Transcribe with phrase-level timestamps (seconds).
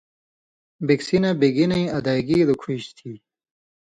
[0.85, 3.11] بِکسی نہ بِگنَیں ادائیگی لُکُھژیۡ تھی